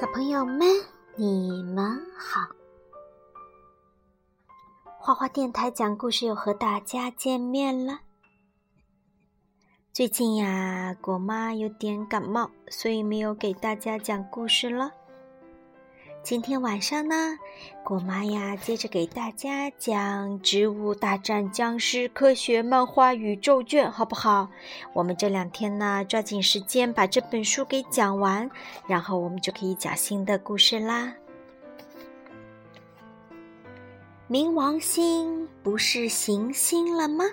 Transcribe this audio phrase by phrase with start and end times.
[0.00, 0.66] 小朋友们，
[1.14, 2.40] 你们好！
[4.98, 8.00] 花花电台讲故事又和大家见面了。
[9.92, 14.90] 最近呀，果妈有点感冒，所以没有给大家讲故事了。
[16.22, 17.14] 今天晚上呢，
[17.82, 24.48] 果妈呀，接着给大家讲《植物大战僵尸》科学漫画宇宙卷，好不好？
[24.92, 28.48] 我们这两天呢，抓紧时间把这本书给讲完，
[28.86, 31.14] 然后我们就可以讲新的故事啦。
[34.28, 37.24] 冥王星不是行星了吗？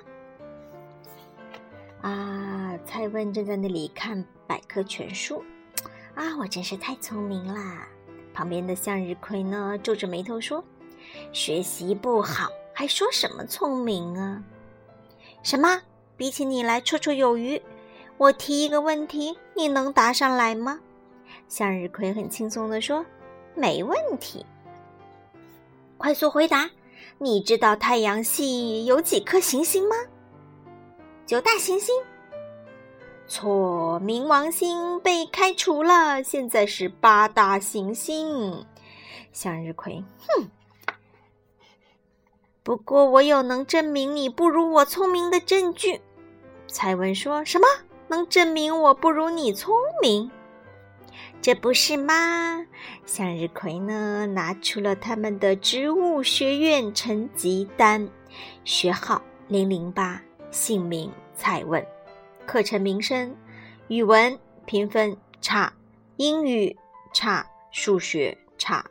[2.02, 5.44] 啊，蔡问正在那里看百科全书，
[6.16, 7.86] 啊，我真是太聪明啦！
[8.38, 10.64] 旁边的向日葵呢，皱着眉头说
[11.34, 14.44] ：“学习不好，还说什么聪明啊？
[15.42, 15.82] 什么？
[16.16, 17.60] 比起你来绰绰有余。
[18.18, 20.80] 我提一个问题，你能答上来吗？”
[21.50, 23.04] 向日葵很轻松地说
[23.58, 24.46] ：“没问题。”
[25.98, 26.70] 快速回答！
[27.18, 29.96] 你知道太阳系有几颗行星吗？
[31.26, 31.96] 九大行星。
[33.28, 38.66] 错，冥王星被开除了，现在是八大行星。
[39.34, 40.50] 向日葵，哼！
[42.64, 46.02] 不过我有能证明你不如我聪明的证据。
[46.68, 47.68] 蔡文说什么？
[48.08, 50.32] 能证明我不如你聪明？
[51.42, 52.66] 这不是吗？
[53.06, 58.10] 向日葵呢，拿出了他们的植物学院成绩单，
[58.64, 61.86] 学号零零八，姓名蔡文。
[62.48, 63.36] 课程名称：
[63.90, 65.74] 语文评分差，
[66.16, 66.76] 英语
[67.14, 68.86] 差，数学差，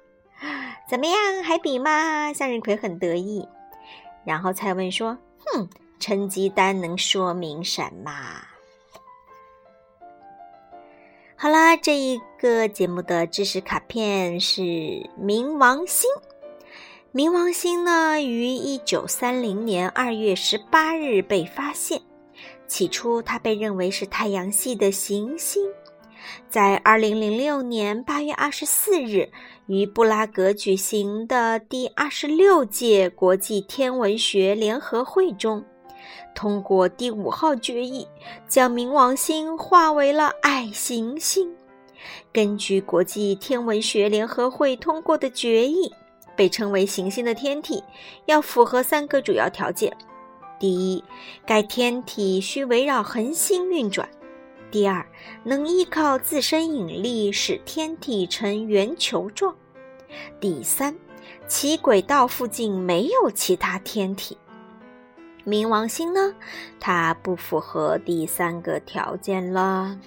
[0.88, 1.42] 怎么样？
[1.42, 2.32] 还比吗？
[2.34, 3.48] 向日葵很得意。
[4.24, 5.68] 然后蔡文说：“哼，
[5.98, 8.12] 成绩单能说明什么？”
[11.34, 14.62] 好啦，这一个节目的知识卡片是
[15.18, 16.10] 冥王星。
[17.12, 22.02] 冥王星呢，于一九三零年二月十八日被发现。
[22.66, 25.62] 起初，它被认为是太阳系的行星。
[26.48, 29.30] 在二零零六年八月二十四日，
[29.66, 35.64] 于布拉格举行的第二十六届国际天文学联合会中，
[36.34, 38.08] 通过第五号决议，
[38.48, 41.48] 将冥王星划为了矮行星。
[42.32, 45.92] 根据国际天文学联合会通过的决议，
[46.34, 47.82] 被称为行星的天体
[48.26, 49.96] 要符合三个主要条件。
[50.58, 51.04] 第一，
[51.44, 54.08] 该天体需围绕恒星运转；
[54.70, 55.06] 第二，
[55.44, 59.52] 能依靠自身引力使天体呈圆球状；
[60.40, 60.96] 第三，
[61.46, 64.38] 其轨道附近没有其他天体。
[65.44, 66.34] 冥王星呢？
[66.80, 69.98] 它不符合第三个条件了。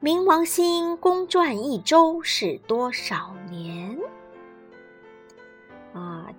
[0.00, 3.98] 冥王星公转一周是多少年？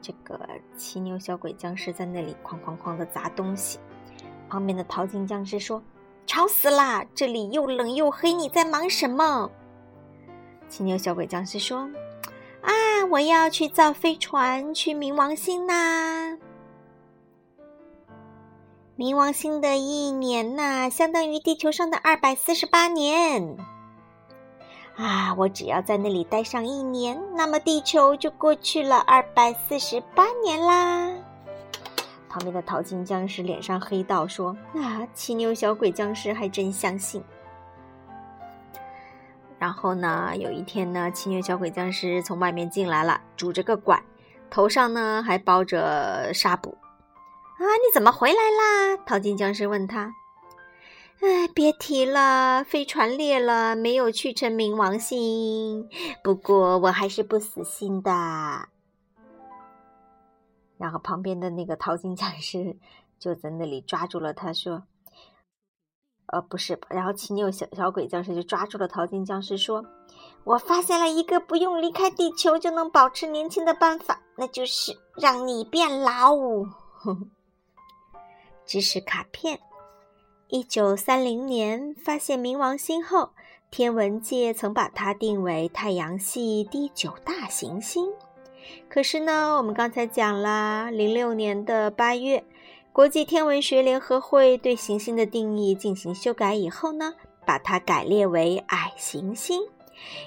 [0.02, 0.40] 这个
[0.75, 3.80] 骑牛小鬼僵尸在那里哐哐哐的砸东西。
[4.50, 5.84] 旁边的淘金僵尸说
[6.25, 7.06] ：“吵死啦！
[7.13, 9.52] 这里又冷又黑，你在忙什么？”
[10.69, 11.90] 骑牛小鬼僵尸说
[12.62, 12.72] ：“啊，
[13.12, 16.38] 我要去造飞船去冥王星呐！
[18.97, 23.57] 冥王星的一年呐，相当于地球上的二百四十八年。”
[24.97, 25.34] 啊！
[25.38, 31.13] 我只要在那里待上一年，那么地球就过去了二百四十八年啦。
[32.28, 37.24] 旁边的淘金僵尸脸上黑道说：“啊，骑牛小鬼僵尸还真相信。”
[39.59, 44.02] 然后呢，有一天呢，骑牛小鬼僵尸从外面进来了，拄着个拐，
[44.50, 46.75] 头上呢还包着纱布。
[47.57, 48.97] 啊，你怎么回来啦？
[49.06, 50.12] 淘金僵尸问他。
[51.19, 55.89] 哎，别提了，飞船裂了，没有去成冥王星。
[56.23, 58.11] 不过我还是不死心的。
[60.77, 62.77] 然后旁边的那个淘金僵尸
[63.17, 64.83] 就在那里抓住了他，说
[66.31, 69.83] ：“呃，不是。”然后骑牛小小鬼僵尸就抓住了淘金僵尸，说
[70.45, 76.36] ：“我发现了一个不用离开地球就能保持年轻的办法，那就是让你变老。”
[78.68, 79.59] 知识卡片。
[80.49, 83.31] 一九三零年发现冥王星后，
[83.69, 88.05] 天文界曾把它定为太阳系第九大行星。
[88.88, 92.45] 可是呢，我们刚才讲了，零六年的八月，
[92.94, 97.13] 国际天文学联合会对行星的定义进行修改以后呢，
[97.45, 99.61] 把它改列为矮行星。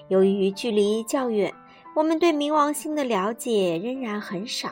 [0.08, 1.54] 由于距离较远，
[1.96, 4.68] 我们对冥王星的了解仍然很少。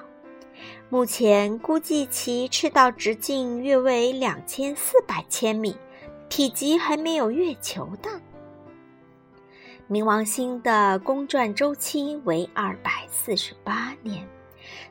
[0.91, 5.77] 目前估计其赤道直径约为两千四百千米，
[6.31, 8.11] 体积还没有月球大。
[9.87, 14.27] 冥王星的公转周期为二百四十八年，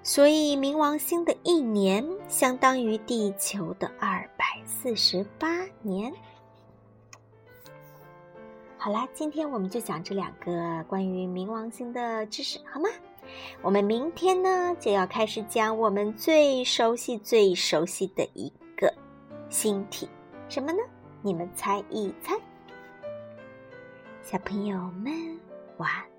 [0.04, 6.14] 所以冥王星的一年相当于地球的二百四十八年。
[8.78, 12.88] 好啦，今天我们就讲这两个关于冥王星的知识，好吗？
[13.62, 18.94] 我们明天呢就要开始讲我们最熟悉、最熟悉的一个
[19.50, 20.10] 星体，
[20.50, 20.80] 什么呢？
[21.22, 22.36] 你们猜一猜。
[24.22, 25.40] 小朋友们，
[25.78, 26.17] 晚安。